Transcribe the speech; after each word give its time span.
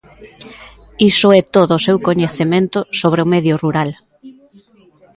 Iso 1.11 1.27
é 1.39 1.41
todo 1.55 1.71
o 1.75 1.83
seu 1.87 1.97
coñecemento 2.07 2.79
sobre 2.99 3.19
o 3.25 3.29
medio 3.33 3.55
rural. 3.63 3.89